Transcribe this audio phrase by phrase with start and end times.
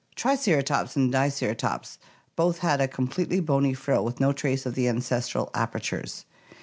[0.15, 1.99] Triceratops and Diceratops
[2.35, 6.25] both had a completely bony frill with no trace of the ancestral apertures.